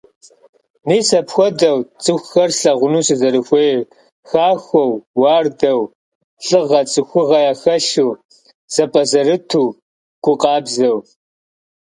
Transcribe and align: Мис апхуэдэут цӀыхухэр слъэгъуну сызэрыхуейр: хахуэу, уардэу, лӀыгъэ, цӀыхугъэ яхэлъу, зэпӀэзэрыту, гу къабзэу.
Мис 0.87 1.09
апхуэдэут 1.19 1.87
цӀыхухэр 2.03 2.49
слъэгъуну 2.57 3.05
сызэрыхуейр: 3.07 3.79
хахуэу, 4.29 4.91
уардэу, 5.21 5.81
лӀыгъэ, 6.45 6.81
цӀыхугъэ 6.91 7.39
яхэлъу, 7.51 8.11
зэпӀэзэрыту, 8.73 9.69
гу 10.23 10.33
къабзэу. 10.41 10.97